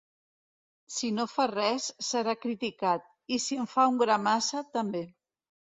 Si 0.93 1.11
no 1.17 1.25
fa 1.33 1.45
res, 1.51 1.85
serà 2.09 2.35
criticat; 2.47 3.07
i 3.37 3.41
si 3.47 3.61
en 3.65 3.71
fa 3.75 3.89
un 3.93 4.03
gra 4.05 4.21
massa, 4.31 4.69
també. 4.81 5.05